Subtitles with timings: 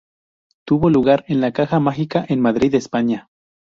[0.65, 3.27] Tuvo lugar en La Caja Mágica en Madrid, España.